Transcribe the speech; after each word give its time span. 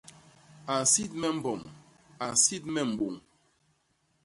A 0.73 0.75
nsit 0.83 1.11
me 1.21 1.27
mbom; 1.37 1.61
a 2.23 2.25
nsit 2.33 2.63
me 2.73 2.81
mbôñ. 2.91 3.15